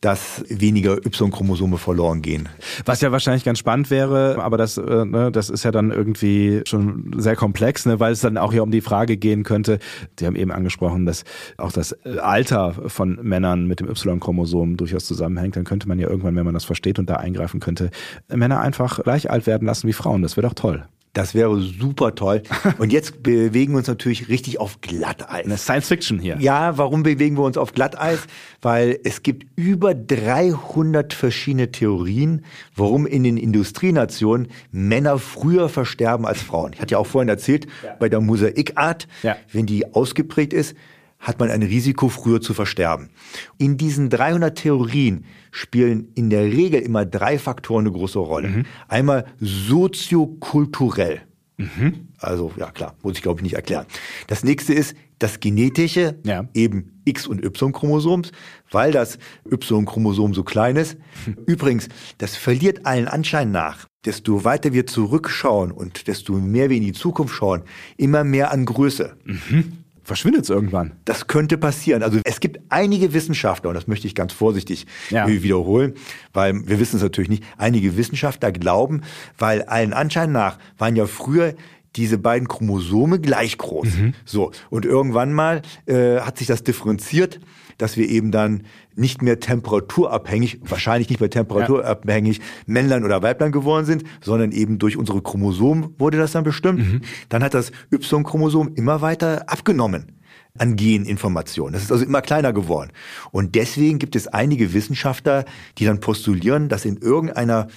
[0.00, 2.48] dass weniger Y-Chromosome verloren gehen.
[2.84, 6.62] Was ja wahrscheinlich ganz spannend wäre, aber das, äh, ne, das ist ja dann irgendwie
[6.66, 9.80] schon sehr komplex, ne, weil es dann auch ja um die Frage gehen könnte,
[10.16, 11.24] Sie haben eben angesprochen, dass
[11.56, 15.56] auch das äh, Alter von Männern mit dem Y-Chromosom durchaus zusammenhängt.
[15.56, 17.90] Dann könnte man ja irgendwann, wenn man das versteht und da eingreifen könnte,
[18.28, 20.22] Männer einfach gleich alt werden lassen wie Frauen.
[20.22, 20.86] Das wäre doch toll.
[21.16, 22.42] Das wäre super toll.
[22.78, 25.46] Und jetzt bewegen wir uns natürlich richtig auf Glatteis.
[25.46, 26.36] Eine Science Fiction hier.
[26.40, 28.18] Ja, warum bewegen wir uns auf Glatteis?
[28.60, 36.42] Weil es gibt über 300 verschiedene Theorien, warum in den Industrienationen Männer früher versterben als
[36.42, 36.74] Frauen.
[36.74, 37.66] Ich hatte ja auch vorhin erzählt,
[37.98, 39.36] bei der Mosaikart, Ja.
[39.52, 40.74] wenn die ausgeprägt ist,
[41.18, 43.10] hat man ein Risiko, früher zu versterben.
[43.58, 48.64] In diesen 300 Theorien spielen in der Regel immer drei Faktoren eine große Rolle.
[48.88, 51.22] Einmal soziokulturell.
[51.58, 52.08] Mhm.
[52.18, 53.86] Also ja klar, muss ich glaube ich nicht erklären.
[54.26, 56.46] Das nächste ist das genetische, ja.
[56.52, 58.32] eben X- und Y-Chromosoms,
[58.70, 59.18] weil das
[59.50, 60.98] Y-Chromosom so klein ist.
[61.46, 66.82] Übrigens, das verliert allen Anschein nach, desto weiter wir zurückschauen und desto mehr wir in
[66.82, 67.62] die Zukunft schauen,
[67.96, 69.16] immer mehr an Größe.
[69.24, 70.92] Mhm verschwindet es irgendwann.
[71.04, 72.02] Das könnte passieren.
[72.02, 75.26] Also es gibt einige Wissenschaftler, und das möchte ich ganz vorsichtig ja.
[75.26, 75.94] wiederholen,
[76.32, 79.02] weil wir wissen es natürlich nicht, einige Wissenschaftler glauben,
[79.36, 81.54] weil allen Anschein nach waren ja früher
[81.96, 83.96] diese beiden Chromosome gleich groß.
[83.96, 84.14] Mhm.
[84.24, 84.52] So.
[84.70, 87.40] Und irgendwann mal äh, hat sich das differenziert,
[87.78, 88.62] dass wir eben dann
[88.94, 92.44] nicht mehr temperaturabhängig, wahrscheinlich nicht mehr temperaturabhängig ja.
[92.66, 96.78] Männlein oder Weiblein geworden sind, sondern eben durch unsere Chromosomen wurde das dann bestimmt.
[96.78, 97.00] Mhm.
[97.28, 100.12] Dann hat das Y-Chromosom immer weiter abgenommen
[100.58, 101.74] an Geninformationen.
[101.74, 102.90] Das ist also immer kleiner geworden.
[103.30, 105.44] Und deswegen gibt es einige Wissenschaftler,
[105.78, 107.68] die dann postulieren, dass in irgendeiner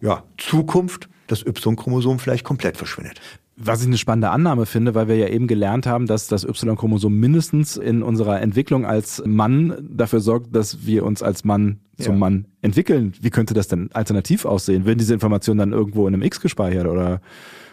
[0.00, 3.20] ja, Zukunft das Y-Chromosom vielleicht komplett verschwindet.
[3.60, 7.12] Was ich eine spannende Annahme finde, weil wir ja eben gelernt haben, dass das Y-Chromosom
[7.12, 12.18] mindestens in unserer Entwicklung als Mann dafür sorgt, dass wir uns als Mann zum ja.
[12.20, 13.14] Mann entwickeln.
[13.20, 14.84] Wie könnte das denn alternativ aussehen?
[14.84, 17.20] Werden diese Informationen dann irgendwo in einem X gespeichert oder?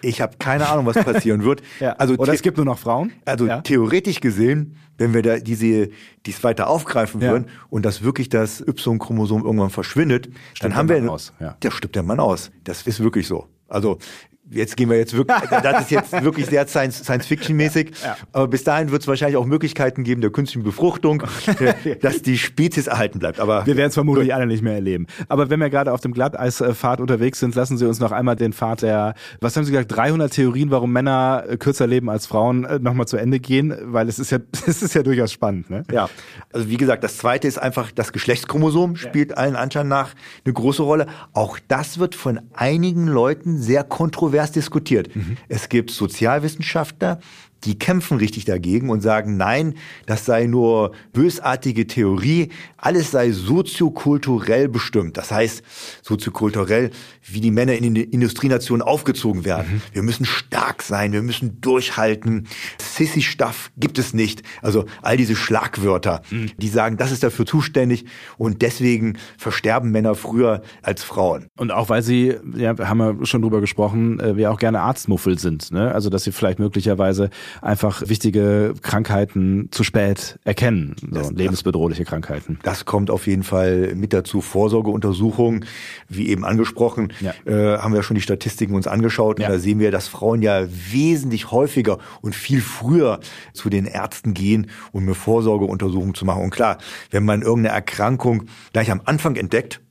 [0.01, 1.61] Ich habe keine Ahnung, was passieren wird.
[1.79, 1.93] ja.
[1.93, 3.11] Also oder es gibt nur noch Frauen.
[3.25, 3.61] Also ja.
[3.61, 5.89] theoretisch gesehen, wenn wir da diese
[6.25, 11.11] dies weiter aufgreifen würden und dass wirklich das Y-Chromosom irgendwann verschwindet, stimmt dann haben wir
[11.11, 11.33] aus.
[11.39, 11.57] Ja.
[11.61, 12.49] Der stimmt der Mann aus.
[12.63, 13.47] Das ist wirklich so.
[13.67, 13.99] Also
[14.49, 18.17] jetzt gehen wir jetzt wirklich, das ist jetzt wirklich sehr Science-Fiction-mäßig, ja.
[18.31, 21.23] aber bis dahin wird es wahrscheinlich auch Möglichkeiten geben der künstlichen Befruchtung,
[22.01, 23.39] dass die Spezies erhalten bleibt.
[23.39, 25.07] Aber wir werden es vermutlich alle nicht mehr erleben.
[25.27, 28.53] Aber wenn wir gerade auf dem Glatteisfahrt unterwegs sind, lassen Sie uns noch einmal den
[28.53, 32.79] Pfad der, was haben Sie gesagt, 300 Theorien, warum Männer kürzer leben als Frauen, äh,
[32.79, 35.69] nochmal zu Ende gehen, weil es ist ja, es ist ja durchaus spannend.
[35.69, 35.83] Ne?
[35.91, 36.09] Ja,
[36.53, 40.83] also wie gesagt, das zweite ist einfach das Geschlechtschromosom spielt allen Anschein nach eine große
[40.83, 41.07] Rolle.
[41.33, 45.15] Auch das wird von einigen Leuten sehr kontrovers kontrovers diskutiert.
[45.15, 45.37] Mhm.
[45.47, 47.19] Es gibt Sozialwissenschaftler,
[47.65, 49.75] die kämpfen richtig dagegen und sagen, nein,
[50.05, 55.17] das sei nur bösartige Theorie, alles sei soziokulturell bestimmt.
[55.17, 55.63] Das heißt,
[56.03, 56.91] soziokulturell,
[57.23, 59.75] wie die Männer in den Industrienationen aufgezogen werden.
[59.75, 59.81] Mhm.
[59.93, 62.47] Wir müssen stark sein, wir müssen durchhalten.
[62.79, 64.43] Sissy-Stuff gibt es nicht.
[64.61, 66.51] Also all diese Schlagwörter, mhm.
[66.57, 68.05] die sagen, das ist dafür zuständig
[68.37, 71.47] und deswegen versterben Männer früher als Frauen.
[71.57, 75.39] Und auch weil sie, ja, haben wir schon drüber gesprochen, äh, wir auch gerne Arztmuffel
[75.39, 75.71] sind.
[75.71, 75.91] Ne?
[75.91, 77.29] Also dass sie vielleicht möglicherweise
[77.61, 82.59] einfach wichtige Krankheiten zu spät erkennen, so das, lebensbedrohliche das, Krankheiten.
[82.63, 84.41] Das kommt auf jeden Fall mit dazu.
[84.41, 85.65] Vorsorgeuntersuchungen,
[86.07, 87.33] wie eben angesprochen, ja.
[87.45, 89.47] äh, haben wir schon die Statistiken uns angeschaut ja.
[89.47, 93.19] und da sehen wir, dass Frauen ja wesentlich häufiger und viel früher
[93.53, 96.43] zu den Ärzten gehen, um eine Vorsorgeuntersuchung zu machen.
[96.43, 96.77] Und klar,
[97.11, 99.81] wenn man irgendeine Erkrankung gleich am Anfang entdeckt,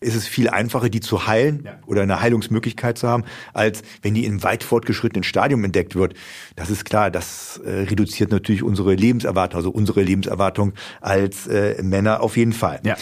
[0.00, 1.78] ist es viel einfacher, die zu heilen ja.
[1.86, 6.14] oder eine Heilungsmöglichkeit zu haben, als wenn die im weit fortgeschrittenen Stadium entdeckt wird.
[6.56, 12.20] Das ist klar, das äh, reduziert natürlich unsere Lebenserwartung, also unsere Lebenserwartung als äh, Männer
[12.20, 12.80] auf jeden Fall.
[12.84, 12.96] Ja.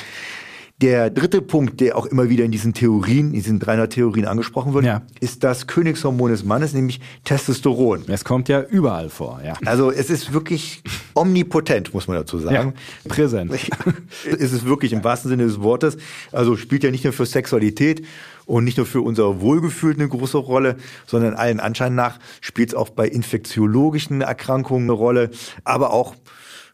[0.83, 4.75] Der dritte Punkt, der auch immer wieder in diesen Theorien, in diesen 300 Theorien angesprochen
[4.75, 5.01] wird, ja.
[5.21, 8.05] ist das Königshormon des Mannes, nämlich Testosteron.
[8.09, 9.55] Es kommt ja überall vor, ja.
[9.65, 10.83] Also es ist wirklich
[11.15, 12.75] omnipotent, muss man dazu sagen.
[13.05, 13.53] Ja, präsent.
[14.39, 15.97] es ist wirklich im wahrsten Sinne des Wortes.
[16.31, 18.05] Also spielt ja nicht nur für Sexualität
[18.45, 22.75] und nicht nur für unser Wohlgefühl eine große Rolle, sondern allen Anschein nach spielt es
[22.75, 25.31] auch bei infektiologischen Erkrankungen eine Rolle,
[25.65, 26.15] aber auch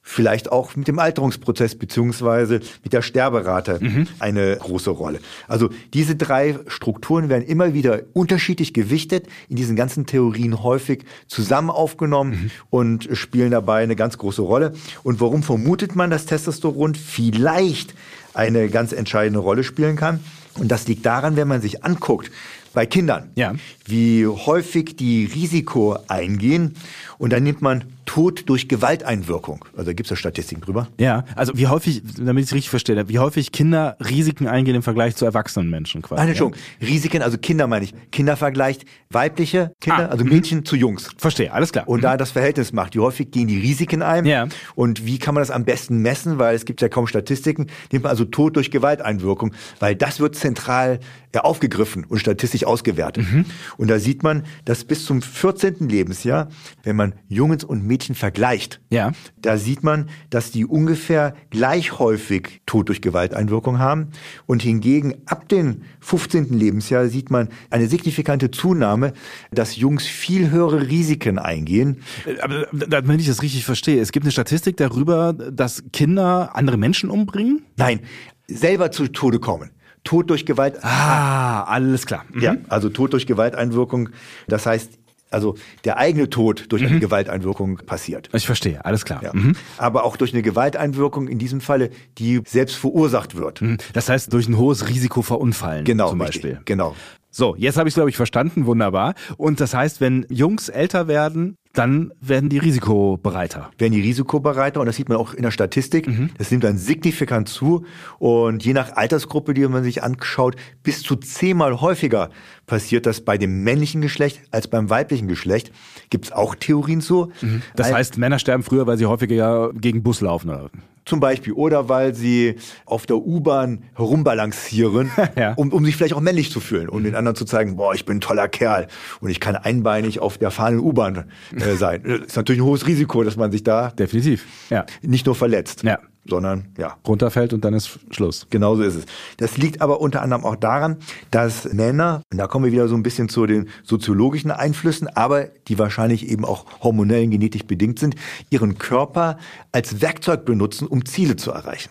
[0.02, 4.08] vielleicht auch mit dem Alterungsprozess beziehungsweise mit der Sterberate mhm.
[4.18, 5.20] eine große Rolle.
[5.46, 11.70] Also diese drei Strukturen werden immer wieder unterschiedlich gewichtet, in diesen ganzen Theorien häufig zusammen
[11.70, 12.50] aufgenommen mhm.
[12.70, 14.72] und spielen dabei eine ganz große Rolle.
[15.04, 17.94] Und warum vermutet man, dass Testosteron vielleicht
[18.34, 20.20] eine ganz entscheidende Rolle spielen kann?
[20.58, 22.30] Und das liegt daran, wenn man sich anguckt,
[22.74, 23.54] bei Kindern, ja.
[23.84, 26.74] wie häufig die Risiko eingehen.
[27.18, 29.64] Und dann nimmt man Tod durch Gewalteinwirkung.
[29.72, 30.88] Also da gibt es ja Statistiken drüber.
[30.98, 34.82] Ja, also wie häufig, damit ich es richtig verstehe, wie häufig Kinder Risiken eingehen im
[34.82, 36.20] Vergleich zu erwachsenen Menschen quasi.
[36.20, 36.60] Nein, Entschuldigung.
[36.80, 36.88] Ja?
[36.88, 37.94] Risiken, also Kinder meine ich.
[38.10, 40.64] Kinder vergleicht weibliche Kinder, ah, also Mädchen mh.
[40.64, 41.10] zu Jungs.
[41.16, 41.88] Verstehe, alles klar.
[41.88, 42.02] Und mhm.
[42.02, 44.26] da das Verhältnis macht, wie häufig gehen die Risiken ein.
[44.26, 44.48] Ja.
[44.74, 48.04] Und wie kann man das am besten messen, weil es gibt ja kaum Statistiken, nimmt
[48.04, 51.00] man also Tod durch Gewalteinwirkung, weil das wird zentral
[51.34, 53.24] ja, aufgegriffen und statistisch ausgewertet.
[53.30, 53.44] Mhm.
[53.76, 55.88] Und da sieht man, dass bis zum 14.
[55.88, 56.48] Lebensjahr,
[56.82, 59.12] wenn man Jungs und Mädchen vergleicht, ja.
[59.36, 64.08] da sieht man, dass die ungefähr gleich häufig Tod durch Gewalteinwirkung haben.
[64.46, 66.58] Und hingegen ab dem 15.
[66.58, 69.12] Lebensjahr sieht man eine signifikante Zunahme,
[69.50, 72.02] dass Jungs viel höhere Risiken eingehen.
[72.40, 72.66] Aber
[73.06, 77.62] wenn ich das richtig verstehe, es gibt eine Statistik darüber, dass Kinder andere Menschen umbringen?
[77.76, 78.00] Nein,
[78.46, 79.70] selber zu Tode kommen.
[80.04, 80.84] Tod durch Gewalt.
[80.84, 82.24] Ah, alles klar.
[82.32, 82.40] Mhm.
[82.40, 84.08] Ja, also Tod durch Gewalteinwirkung.
[84.48, 84.98] Das heißt,
[85.32, 88.28] also der eigene Tod durch eine Gewalteinwirkung passiert.
[88.32, 89.22] Ich verstehe, alles klar.
[89.22, 89.30] Ja.
[89.32, 89.54] Mhm.
[89.78, 93.60] Aber auch durch eine Gewalteinwirkung in diesem Falle, die selbst verursacht wird.
[93.62, 93.78] Mhm.
[93.92, 96.42] Das heißt, durch ein hohes Risiko verunfallen Genau, zum richtig.
[96.42, 96.60] Beispiel.
[96.64, 96.94] Genau.
[97.34, 98.66] So, jetzt habe ich es, glaube ich, verstanden.
[98.66, 99.14] Wunderbar.
[99.38, 103.70] Und das heißt, wenn Jungs älter werden, dann werden die risikobereiter.
[103.78, 106.06] werden die risikobereiter und das sieht man auch in der Statistik.
[106.36, 107.86] Das nimmt dann signifikant zu
[108.18, 112.28] und je nach Altersgruppe, die man sich anschaut, bis zu zehnmal häufiger
[112.66, 115.72] passiert das bei dem männlichen Geschlecht als beim weiblichen Geschlecht.
[116.10, 117.32] Gibt es auch Theorien zu.
[117.74, 120.50] Das Ein- heißt, Männer sterben früher, weil sie häufiger gegen Bus laufen.
[120.50, 120.68] Oder?
[121.04, 121.52] Zum Beispiel.
[121.52, 125.54] Oder weil sie auf der U-Bahn herumbalancieren, Ja.
[125.54, 128.04] um, um sich vielleicht auch männlich zu fühlen und den anderen zu zeigen, boah, ich
[128.04, 128.86] bin ein toller Kerl
[129.20, 131.24] und ich kann einbeinig auf der fahrenden U-Bahn
[131.56, 132.02] äh, sein.
[132.06, 134.44] Das ist natürlich ein hohes Risiko, dass man sich da Definitiv.
[134.70, 134.86] Ja.
[135.02, 135.98] nicht nur verletzt, Ja.
[136.24, 138.46] Sondern ja, Runterfällt und dann ist Schluss.
[138.50, 139.06] Genauso ist es.
[139.38, 140.96] Das liegt aber unter anderem auch daran,
[141.30, 145.44] dass Männer, und da kommen wir wieder so ein bisschen zu den soziologischen Einflüssen, aber
[145.68, 148.14] die wahrscheinlich eben auch hormonell und genetisch bedingt sind,
[148.50, 149.38] ihren Körper
[149.72, 151.90] als Werkzeug benutzen, um Ziele zu erreichen.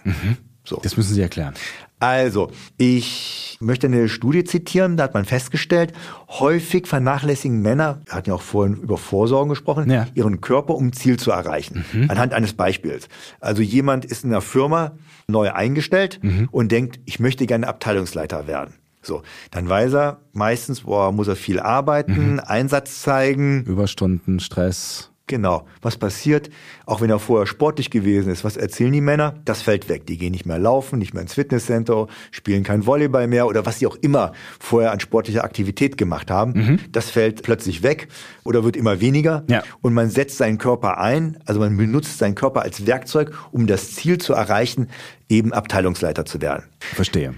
[0.64, 0.80] So.
[0.82, 1.54] Das müssen Sie erklären.
[2.02, 5.94] Also, ich möchte eine Studie zitieren, da hat man festgestellt,
[6.30, 10.08] häufig vernachlässigen Männer, wir hatten ja auch vorhin über Vorsorgen gesprochen, Ja.
[10.16, 11.86] ihren Körper, um Ziel zu erreichen.
[12.10, 13.08] Anhand eines Beispiels.
[13.40, 14.94] Also jemand ist in einer Firma
[15.28, 16.20] neu eingestellt
[16.52, 18.74] und denkt, ich möchte gerne Abteilungsleiter werden.
[19.04, 25.11] So, dann weiß er meistens, boah, muss er viel arbeiten, Einsatz zeigen, Überstunden, Stress.
[25.28, 25.66] Genau.
[25.82, 26.50] Was passiert,
[26.86, 28.44] auch wenn er vorher sportlich gewesen ist?
[28.44, 29.36] Was erzählen die Männer?
[29.46, 30.06] Das fällt weg.
[30.06, 33.80] Die gehen nicht mehr laufen, nicht mehr ins Fitnesscenter, spielen kein Volleyball mehr oder was
[33.80, 36.80] sie auch immer vorher an sportlicher Aktivität gemacht haben.
[36.92, 38.10] Das fällt plötzlich weg
[38.44, 39.44] oder wird immer weniger.
[39.48, 39.64] Ja.
[39.82, 43.94] Und man setzt seinen Körper ein, also man benutzt seinen Körper als Werkzeug, um das
[43.94, 44.90] Ziel zu erreichen,
[45.30, 46.64] eben Abteilungsleiter zu werden.
[46.80, 47.36] Verstehe.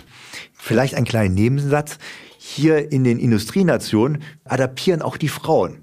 [0.54, 2.00] Vielleicht ein kleiner Nebensatz.
[2.46, 5.78] Hier in den Industrienationen adaptieren auch die Frauen.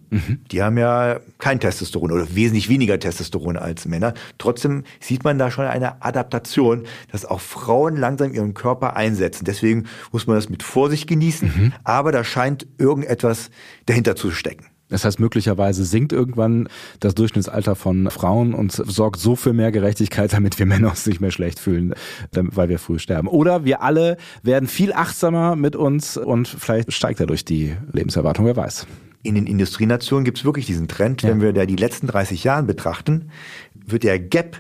[0.53, 4.13] Die haben ja kein Testosteron oder wesentlich weniger Testosteron als Männer.
[4.37, 9.47] Trotzdem sieht man da schon eine Adaptation, dass auch Frauen langsam ihren Körper einsetzen.
[9.47, 11.73] Deswegen muss man das mit Vorsicht genießen.
[11.83, 13.51] Aber da scheint irgendetwas
[13.87, 14.67] dahinter zu stecken.
[14.91, 20.33] Das heißt, möglicherweise sinkt irgendwann das Durchschnittsalter von Frauen und sorgt so für mehr Gerechtigkeit,
[20.33, 21.95] damit wir Männer uns nicht mehr schlecht fühlen,
[22.33, 23.29] weil wir früh sterben.
[23.29, 28.57] Oder wir alle werden viel achtsamer mit uns und vielleicht steigt dadurch die Lebenserwartung, wer
[28.57, 28.87] weiß.
[29.23, 31.23] In den Industrienationen gibt es wirklich diesen Trend.
[31.23, 33.31] Wenn wir da die letzten 30 Jahre betrachten,
[33.75, 34.59] wird der Gap,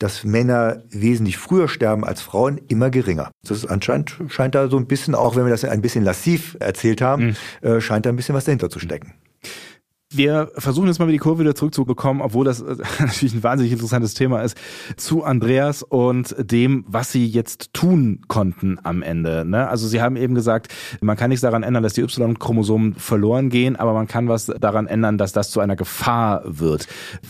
[0.00, 3.30] dass Männer wesentlich früher sterben als Frauen, immer geringer.
[3.42, 6.56] Das ist anscheinend, scheint da so ein bisschen, auch wenn wir das ein bisschen lassiv
[6.58, 9.12] erzählt haben, äh, scheint da ein bisschen was dahinter zu stecken.
[10.12, 13.72] Wir versuchen jetzt mal wieder die Kurve wieder zurückzubekommen, obwohl das äh, natürlich ein wahnsinnig
[13.72, 14.56] interessantes Thema ist,
[14.96, 19.44] zu Andreas und dem, was sie jetzt tun konnten am Ende.
[19.44, 19.68] Ne?
[19.68, 23.76] Also Sie haben eben gesagt, man kann nichts daran ändern, dass die Y-Chromosomen verloren gehen,
[23.76, 26.88] aber man kann was daran ändern, dass das zu einer Gefahr wird.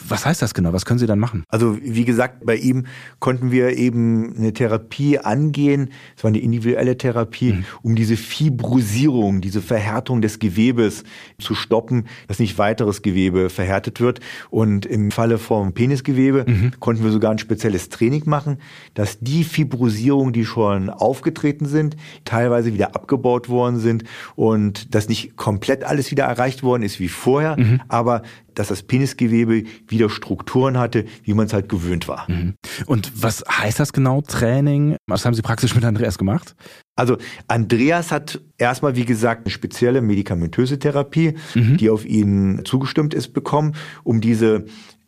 [0.09, 0.73] Was heißt das genau?
[0.73, 1.45] Was können Sie dann machen?
[1.49, 2.87] Also wie gesagt, bei ihm
[3.19, 9.61] konnten wir eben eine Therapie angehen, es war eine individuelle Therapie, um diese Fibrosierung, diese
[9.61, 11.05] Verhärtung des Gewebes
[11.39, 14.21] zu stoppen, dass nicht weiteres Gewebe verhärtet wird.
[14.51, 16.45] Und im Falle vom Penisgewebe
[16.79, 18.59] konnten wir sogar ein spezielles Training machen,
[18.95, 24.05] dass die Fibrosierungen, die schon aufgetreten sind, teilweise wieder abgebaut worden sind
[24.37, 27.57] und dass nicht komplett alles wieder erreicht worden ist wie vorher,
[27.89, 28.23] aber
[28.55, 32.27] dass das Penisgewebe wieder Strukturen hatte, wie man es halt gewöhnt war.
[32.87, 34.97] Und was heißt das genau, Training?
[35.07, 36.55] Was haben Sie praktisch mit Andreas gemacht?
[36.97, 37.17] Also
[37.49, 43.75] Andreas hat erstmal, wie gesagt, eine spezielle medikamentöse Therapie, die auf ihn zugestimmt ist, bekommen,
[44.05, 44.65] um diese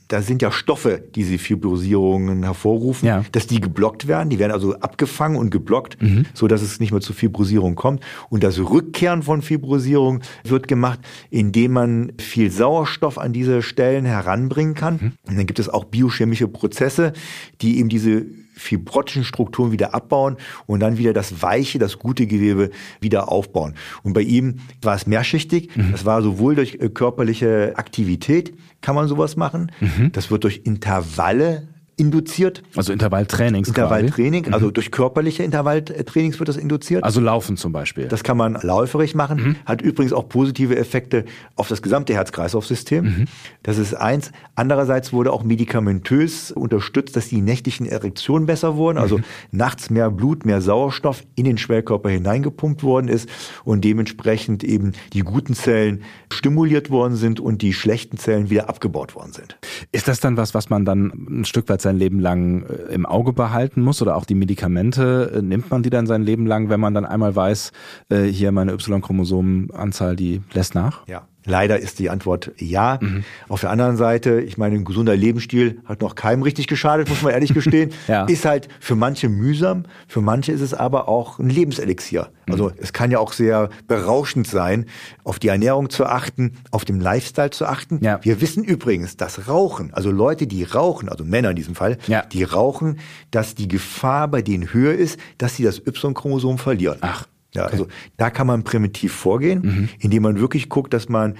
[0.09, 3.25] da sind ja Stoffe, die diese Fibrosierungen hervorrufen, Ja.
[3.33, 4.29] dass die geblockt werden.
[4.29, 5.97] Die werden also abgefangen und geblockt,
[6.35, 8.03] so dass es nicht mehr zu Fibrosierung kommt.
[8.29, 14.75] Und das Rückkehren von Fibrosierung wird gemacht, indem man viel Sauerstoff an diese Stellen heranbringen
[14.75, 15.15] kann.
[15.27, 17.15] Und dann gibt es auch biochemische Prozesse,
[17.63, 20.37] die eben diese fibrotischen Strukturen wieder abbauen
[20.67, 23.75] und dann wieder das weiche, das gute Gewebe wieder aufbauen.
[24.03, 25.71] Und bei ihm war es mehrschichtig.
[25.91, 29.71] Das war sowohl durch äh, körperliche Aktivität kann man sowas machen.
[30.13, 32.63] Das wird durch Intervalle induziert.
[32.77, 33.69] Also Intervalltrainings.
[33.69, 37.05] Intervalltraining, also durch körperliche Intervalltrainings wird das induziert.
[37.05, 38.09] Also Laufen zum Beispiel.
[38.09, 41.25] Das kann man läuferig machen, hat übrigens auch positive Effekte
[41.57, 43.27] auf das gesamte Herz-Kreislauf-System.
[43.63, 44.33] Das ist eins.
[44.55, 50.47] Andererseits wurde auch medikamentös unterstützt, dass die nächtlichen Erektionen besser wurden, also nachts mehr Blut,
[50.47, 53.29] mehr Sauerstoff in den Schwellkörper hineingepumpt worden ist
[53.65, 56.03] und dementsprechend eben die guten Zellen
[56.33, 59.59] stimuliert worden sind und die schlechten Zellen wieder abgebaut worden sind.
[59.93, 63.07] Ist das dann was, was man dann ein Stück weit sein Leben lang äh, im
[63.07, 66.69] Auge behalten muss oder auch die Medikamente, äh, nimmt man die dann sein Leben lang,
[66.69, 67.73] wenn man dann einmal weiß,
[68.09, 71.07] äh, hier meine Y-Chromosomenanzahl, die lässt nach?
[71.07, 71.27] Ja.
[71.45, 72.99] Leider ist die Antwort ja.
[73.01, 73.25] Mhm.
[73.49, 77.23] Auf der anderen Seite, ich meine, ein gesunder Lebensstil hat noch keinem richtig geschadet, muss
[77.23, 77.91] man ehrlich gestehen.
[78.09, 78.25] ja.
[78.27, 82.29] Ist halt für manche mühsam, für manche ist es aber auch ein Lebenselixier.
[82.49, 82.75] Also mhm.
[82.79, 84.87] es kann ja auch sehr berauschend sein,
[85.25, 87.99] auf die Ernährung zu achten, auf den Lifestyle zu achten.
[88.03, 88.21] Ja.
[88.23, 92.23] Wir wissen übrigens, dass Rauchen, also Leute, die rauchen, also Männer in diesem Fall, ja.
[92.23, 92.99] die rauchen,
[93.31, 96.99] dass die Gefahr bei denen höher ist, dass sie das Y-Chromosom verlieren.
[97.01, 97.27] Ach.
[97.55, 97.73] Ja, okay.
[97.73, 99.89] also da kann man primitiv vorgehen, mhm.
[99.99, 101.37] indem man wirklich guckt, dass man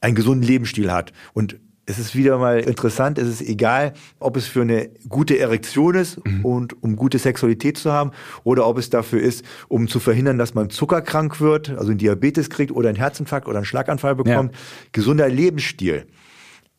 [0.00, 1.12] einen gesunden Lebensstil hat.
[1.32, 5.94] Und es ist wieder mal interessant, es ist egal, ob es für eine gute Erektion
[5.94, 6.44] ist mhm.
[6.44, 8.10] und um gute Sexualität zu haben
[8.44, 12.50] oder ob es dafür ist, um zu verhindern, dass man zuckerkrank wird, also einen Diabetes
[12.50, 14.52] kriegt oder einen Herzinfarkt oder einen Schlaganfall bekommt.
[14.52, 14.58] Ja.
[14.92, 16.06] Gesunder Lebensstil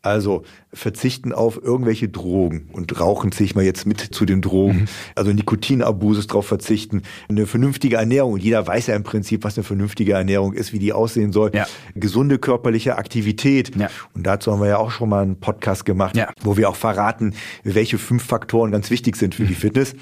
[0.02, 4.82] also verzichten auf irgendwelche Drogen und rauchen sich mal jetzt mit zu den Drogen.
[4.82, 4.86] Mhm.
[5.16, 8.34] Also Nikotinabuses drauf verzichten, eine vernünftige Ernährung.
[8.34, 11.52] Und jeder weiß ja im Prinzip, was eine vernünftige Ernährung ist, wie die aussehen soll.
[11.54, 11.68] Ja.
[11.96, 13.76] Gesunde körperliche Aktivität.
[13.76, 13.90] Ja.
[14.14, 16.32] Und dazu haben wir ja auch schon mal einen Podcast gemacht, ja.
[16.42, 17.34] wo wir auch verraten,
[17.64, 19.48] welche fünf Faktoren ganz wichtig sind für mhm.
[19.48, 19.96] die Fitness.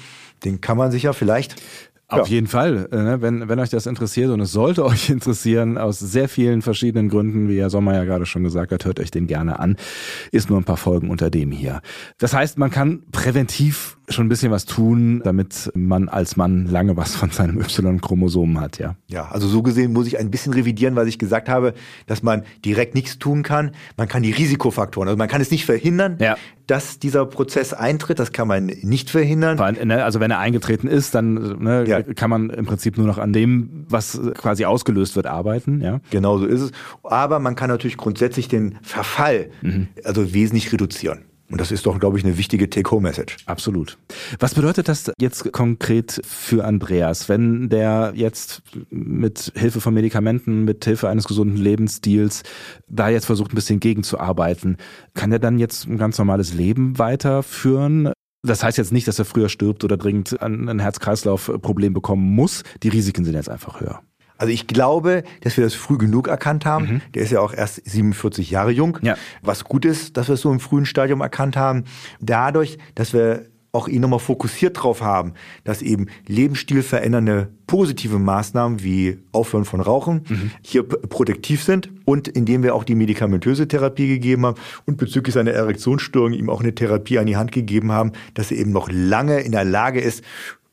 [0.44, 1.56] Den kann man sich ja vielleicht
[2.10, 2.34] auf ja.
[2.36, 3.22] jeden Fall, äh, ne?
[3.22, 7.48] wenn, wenn euch das interessiert und es sollte euch interessieren, aus sehr vielen verschiedenen Gründen,
[7.48, 9.76] wie Herr Sommer ja gerade schon gesagt hat, hört euch den gerne an.
[10.32, 11.82] Ist nur ein paar Folgen unter dem hier.
[12.16, 16.96] Das heißt, man kann präventiv schon ein bisschen was tun, damit man als Mann lange
[16.96, 18.96] was von seinem Y-Chromosom hat, ja.
[19.08, 21.74] Ja, also so gesehen muss ich ein bisschen revidieren, was ich gesagt habe,
[22.06, 23.72] dass man direkt nichts tun kann.
[23.98, 26.36] Man kann die Risikofaktoren, also man kann es nicht verhindern, ja.
[26.68, 29.56] Dass dieser Prozess eintritt, das kann man nicht verhindern.
[29.84, 32.02] Ne, also wenn er eingetreten ist, dann ne, ja.
[32.02, 36.00] kann man im Prinzip nur noch an dem, was quasi ausgelöst wird, arbeiten, ja.
[36.10, 36.72] Genau so ist es.
[37.02, 39.88] Aber man kann natürlich grundsätzlich den Verfall mhm.
[40.04, 41.24] also wesentlich reduzieren.
[41.50, 43.38] Und das ist doch, glaube ich, eine wichtige Take-Home-Message.
[43.46, 43.96] Absolut.
[44.38, 50.84] Was bedeutet das jetzt konkret für Andreas, wenn der jetzt mit Hilfe von Medikamenten, mit
[50.84, 52.42] Hilfe eines gesunden Lebensstils
[52.86, 54.76] da jetzt versucht, ein bisschen gegenzuarbeiten?
[55.14, 58.12] Kann er dann jetzt ein ganz normales Leben weiterführen?
[58.42, 62.62] Das heißt jetzt nicht, dass er früher stirbt oder dringend ein Herz-Kreislauf-Problem bekommen muss.
[62.82, 64.02] Die Risiken sind jetzt einfach höher.
[64.38, 66.86] Also ich glaube, dass wir das früh genug erkannt haben.
[66.86, 67.00] Mhm.
[67.14, 68.98] Der ist ja auch erst 47 Jahre jung.
[69.02, 69.16] Ja.
[69.42, 71.84] Was gut ist, dass wir es so im frühen Stadium erkannt haben.
[72.20, 79.18] Dadurch, dass wir auch ihn nochmal fokussiert drauf haben, dass eben lebensstilverändernde positive Maßnahmen wie
[79.30, 80.50] Aufhören von Rauchen mhm.
[80.62, 85.50] hier protektiv sind und indem wir auch die medikamentöse Therapie gegeben haben und bezüglich seiner
[85.50, 89.40] Erektionsstörung ihm auch eine Therapie an die Hand gegeben haben, dass er eben noch lange
[89.40, 90.24] in der Lage ist,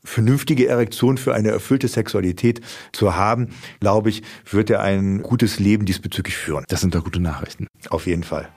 [0.06, 5.86] vernünftige Erektion für eine erfüllte Sexualität zu haben, glaube ich, wird er ein gutes Leben
[5.86, 6.63] diesbezüglich führen.
[6.70, 7.68] Das sind doch gute Nachrichten.
[7.89, 8.50] Auf jeden Fall.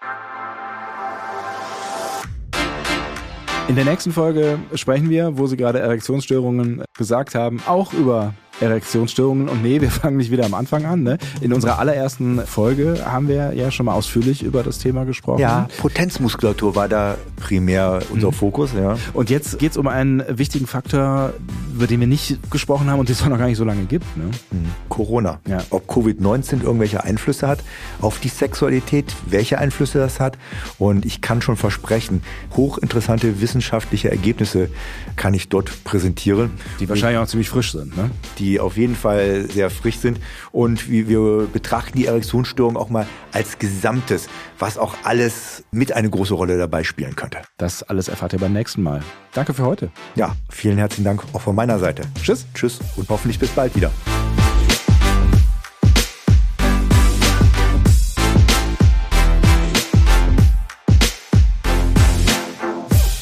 [3.69, 9.49] In der nächsten Folge sprechen wir, wo Sie gerade Erektionsstörungen gesagt haben, auch über Erektionsstörungen.
[9.51, 11.03] Und nee, wir fangen nicht wieder am Anfang an.
[11.03, 11.19] Ne?
[11.43, 15.41] In unserer allerersten Folge haben wir ja schon mal ausführlich über das Thema gesprochen.
[15.41, 18.33] Ja, Potenzmuskulatur war da primär unser mhm.
[18.33, 18.73] Fokus.
[18.73, 18.97] Ja.
[19.13, 21.35] Und jetzt geht es um einen wichtigen Faktor,
[21.75, 24.17] über den wir nicht gesprochen haben und den es noch gar nicht so lange gibt.
[24.17, 24.31] Ne?
[24.51, 24.67] Mhm.
[24.99, 25.41] Corona.
[25.47, 25.59] Ja.
[25.71, 27.61] Ob Covid-19 irgendwelche Einflüsse hat
[28.01, 30.37] auf die Sexualität, welche Einflüsse das hat.
[30.79, 32.23] Und ich kann schon versprechen,
[32.57, 34.69] hochinteressante wissenschaftliche Ergebnisse
[35.15, 36.51] kann ich dort präsentieren.
[36.81, 37.97] Die wahrscheinlich auch ziemlich frisch sind.
[37.97, 38.11] Ne?
[38.39, 40.19] Die die auf jeden Fall sehr frisch sind.
[40.53, 46.35] Und wir betrachten die Erektionsstörung auch mal als Gesamtes, was auch alles mit eine große
[46.35, 47.39] Rolle dabei spielen könnte.
[47.59, 49.03] Das alles erfahrt ihr beim nächsten Mal.
[49.35, 49.91] Danke für heute.
[50.15, 52.03] Ja, vielen herzlichen Dank auch von meiner Seite.
[52.23, 52.47] Tschüss.
[52.55, 53.91] Tschüss und hoffentlich bis bald wieder.